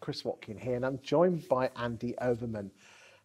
[0.00, 2.70] Chris Watkin here, and I'm joined by Andy Overman.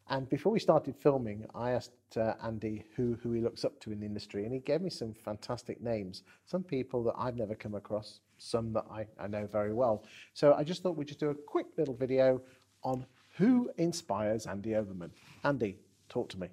[0.07, 3.91] And before we started filming, I asked uh, Andy who, who he looks up to
[3.91, 6.23] in the industry, and he gave me some fantastic names.
[6.45, 10.03] Some people that I've never come across, some that I, I know very well.
[10.33, 12.41] So I just thought we'd just do a quick little video
[12.83, 13.05] on
[13.37, 15.11] who inspires Andy Overman.
[15.43, 16.49] Andy, talk to me.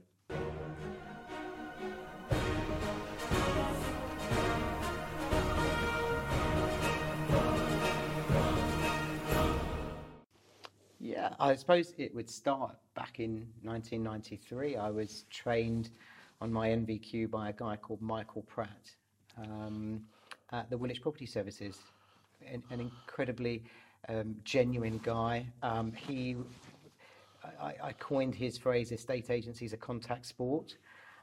[11.13, 14.77] Yeah, I suppose it would start back in 1993.
[14.77, 15.91] I was trained
[16.41, 18.91] on my NVQ by a guy called Michael Pratt
[19.37, 20.01] um,
[20.53, 21.77] at the Woolwich Property Services,
[22.51, 23.63] an, an incredibly
[24.09, 25.45] um, genuine guy.
[25.63, 26.35] Um, he,
[27.61, 30.79] I, I coined his phrase, estate agencies a contact sport.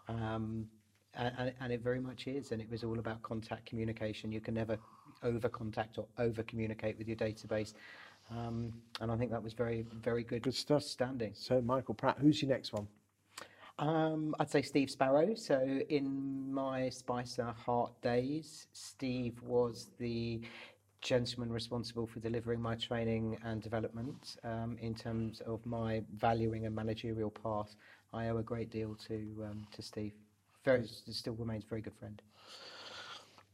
[0.07, 0.67] Um,
[1.15, 4.31] and, and it very much is, and it was all about contact communication.
[4.31, 4.77] You can never
[5.23, 7.73] over contact or over communicate with your database.
[8.31, 10.83] Um, and I think that was very, very good, Good stuff.
[10.83, 11.33] standing.
[11.33, 12.87] So, Michael Pratt, who's your next one?
[13.79, 15.35] Um, I'd say Steve Sparrow.
[15.35, 20.41] So in my Spicer Heart days, Steve was the
[21.01, 26.76] gentleman responsible for delivering my training and development um, in terms of my valuing and
[26.76, 27.73] managerial path.
[28.11, 30.11] I owe a great deal to um, to Steve.
[30.65, 32.21] Very, still remains a very good friend.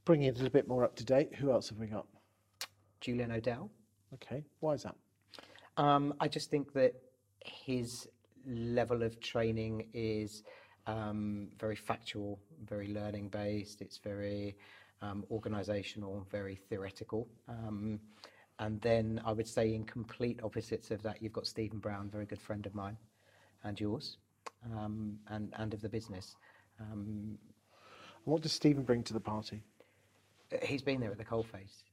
[0.06, 2.08] Bringing it a little bit more up to date, who else have we got?
[3.00, 3.70] Julian O'Dell.
[4.14, 4.96] Okay, why is that?
[5.78, 6.94] Um, I just think that
[7.44, 8.08] his
[8.48, 10.44] level of training is
[10.88, 13.82] um, very factual, very learning based.
[13.82, 14.56] It's very
[15.02, 17.28] um, organisational, very theoretical.
[17.50, 18.00] Um,
[18.60, 22.26] and then I would say, in complete opposites of that, you've got Stephen Brown, very
[22.26, 22.98] good friend of mine,
[23.64, 24.18] and yours,
[24.74, 26.36] um, and and of the business.
[26.80, 27.38] Um,
[28.24, 29.62] What does Stephen bring to the party?
[30.64, 31.84] he's been there at the coalface.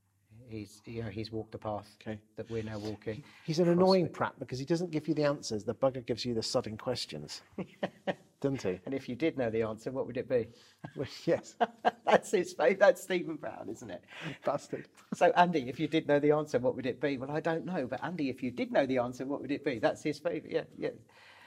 [0.52, 2.18] He's you know he's walked the path Okay.
[2.36, 3.22] that we're now walking.
[3.44, 5.64] He's an annoying prat because he doesn't give you the answers.
[5.64, 7.40] The bugger gives you the sudden questions,
[8.40, 8.78] doesn't he?
[8.84, 10.48] And if you did know the answer, what would it be?
[10.96, 11.54] Well, yes,
[12.04, 12.78] that's his favourite.
[12.80, 14.04] That's Stephen Brown, isn't it?
[14.44, 14.88] bastard.
[15.14, 17.16] So, Andy, if you did know the answer, what would it be?
[17.16, 17.86] Well, I don't know.
[17.86, 19.78] But, Andy, if you did know the answer, what would it be?
[19.78, 20.52] That's his favourite.
[20.52, 20.90] Yeah, yeah.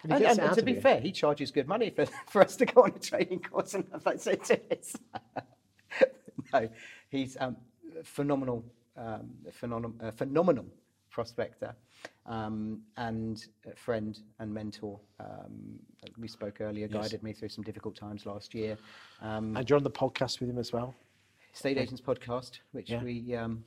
[0.03, 0.81] And And, and to be you.
[0.81, 3.85] fair, he charges good money for, for us to go on a training course and
[3.91, 4.95] have that said to us.
[6.53, 6.69] no,
[7.09, 7.57] he's um,
[8.03, 8.63] phenomenal,
[8.97, 10.65] um, phenomenal, uh, phenomenal
[11.09, 11.73] prospector
[12.25, 14.99] um, and a friend and mentor.
[15.19, 15.79] Um,
[16.17, 17.03] we spoke earlier, Yes.
[17.03, 18.77] guided me through some difficult times last year.
[19.21, 20.93] Um, And you're on the podcast with him as well.
[21.53, 23.01] State Agents podcast, which Yeah.
[23.03, 23.63] we, um,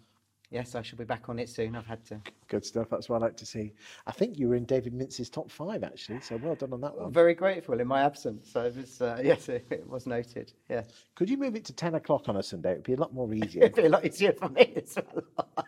[0.51, 1.77] yes, I shall be back on it soon.
[1.77, 2.21] I've had to.
[2.49, 2.89] Good stuff.
[2.91, 3.73] That's what I like to see.
[4.07, 6.21] I think you were in David Mintz's top five actually.
[6.21, 7.13] So well done on that I'm one.
[7.13, 8.51] very grateful in my absence.
[8.53, 10.53] So it was, uh, yes, it, it was noted.
[10.69, 10.83] Yeah,
[11.15, 12.73] Could you move it to ten o'clock on a Sunday?
[12.73, 13.65] It would be a lot more easier.
[13.65, 15.67] it'd be a lot easier for me as well.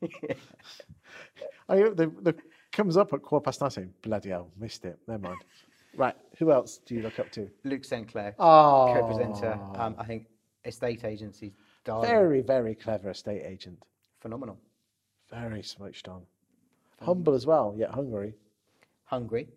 [0.00, 0.34] Yeah.
[1.68, 2.34] I hope the, the
[2.72, 4.98] comes up at quarter past nine saying, bloody hell, missed it.
[5.06, 5.40] Never mind.
[5.96, 6.14] Right.
[6.38, 7.48] Who else do you look up to?
[7.64, 9.58] Luke St Clair, Oh, co-presenter.
[9.74, 10.26] Um, I think
[10.64, 11.52] estate agency,
[11.84, 13.82] darling, very, very clever estate agent.
[14.20, 14.58] phenomenal,
[15.30, 16.22] Very switched on.
[17.00, 18.34] Humble as well, yet hungry.
[19.04, 19.48] hungry,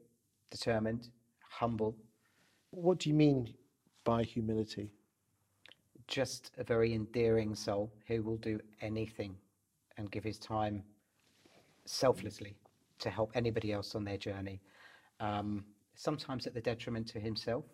[0.50, 1.10] determined,
[1.50, 1.96] humble,
[2.72, 3.54] What do you mean
[4.04, 4.90] by humility?
[6.08, 9.38] just a very endearing soul who will do anything
[9.98, 10.84] and give his time
[11.86, 12.56] selflessly
[13.00, 14.60] to help anybody else on their journey.
[15.22, 15.64] Um,
[15.96, 17.66] sometimes at the detriment to himself.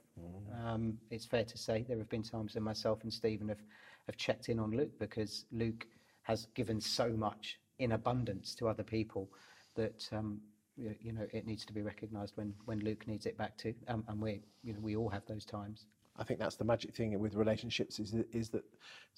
[0.65, 3.61] Um, it's fair to say there have been times when myself and Stephen have,
[4.07, 5.87] have checked in on Luke because Luke
[6.23, 9.29] has given so much in abundance to other people
[9.75, 10.41] that um,
[10.75, 13.73] you, you know it needs to be recognised when, when Luke needs it back too.
[13.87, 15.85] Um, and we you know we all have those times.
[16.17, 18.63] I think that's the magic thing with relationships is that, is that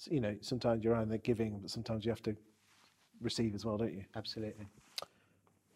[0.08, 2.36] you know sometimes you're either giving, but sometimes you have to
[3.20, 4.04] receive as well, don't you?
[4.14, 4.68] Absolutely.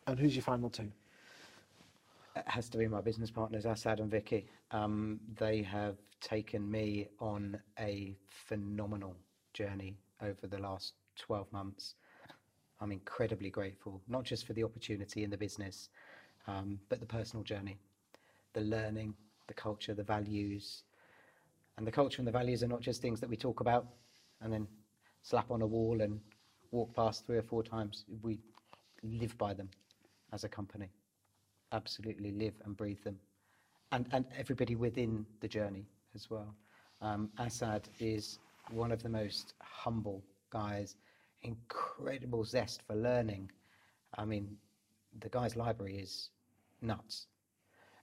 [0.06, 0.92] And who's your final two?
[2.44, 4.47] Has to be my business partners, Assad and Vicky.
[4.70, 9.16] Um, they have taken me on a phenomenal
[9.54, 11.94] journey over the last 12 months.
[12.80, 15.88] I'm incredibly grateful, not just for the opportunity in the business,
[16.47, 17.78] um, but the personal journey,
[18.53, 19.15] the learning,
[19.47, 20.82] the culture, the values.
[21.78, 23.86] And the culture and the values are not just things that we talk about
[24.42, 24.68] and then
[25.22, 26.21] slap on a wall and
[26.71, 28.04] walk past three or four times.
[28.21, 28.41] We
[29.03, 29.71] live by them
[30.32, 30.91] as a company
[31.72, 33.18] absolutely live and breathe them,
[33.92, 36.54] and and everybody within the journey as well.
[37.01, 38.39] Um, Assad is
[38.71, 40.97] one of the most humble guys,
[41.42, 43.51] incredible zest for learning.
[44.16, 44.57] I mean,
[45.21, 46.30] the guy's library is
[46.80, 47.27] nuts,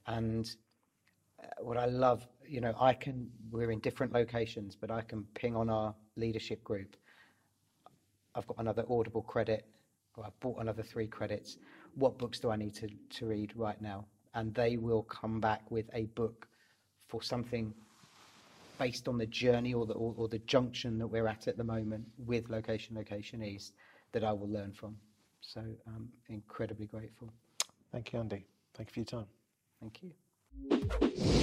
[0.06, 0.50] and
[1.42, 3.30] uh, what I love, you know, I can.
[3.50, 6.96] We're in different locations, but I can ping on our leadership group.
[8.34, 9.64] I've got another Audible credit
[10.16, 11.58] or I've bought another three credits.
[11.96, 12.88] What books do I need to,
[13.18, 14.06] to read right now?
[14.34, 16.48] And they will come back with a book
[17.08, 17.72] for something
[18.78, 21.64] based on the journey or the, or, or the junction that we're at at the
[21.64, 23.74] moment with Location Location East
[24.12, 24.96] that I will learn from.
[25.40, 27.30] So I'm incredibly grateful.
[27.92, 28.44] Thank you, Andy.
[28.74, 29.28] Thank you for your time.
[29.80, 31.33] Thank you.